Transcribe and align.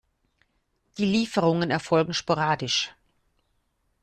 Die 0.97 1.05
Lieferungen 1.05 1.69
erfolgen 1.69 2.15
sporadisch. 2.15 2.91